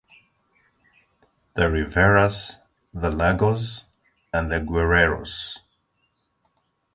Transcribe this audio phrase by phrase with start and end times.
[1.53, 2.55] The Riveras,
[2.91, 3.85] The Lagos,
[4.33, 5.59] and the Guerreros.